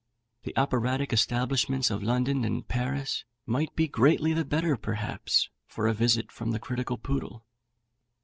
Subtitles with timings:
[0.45, 5.93] The operatic establishments of London and Paris might be greatly the better, perhaps, for a
[5.93, 7.45] visit from the critical Poodle.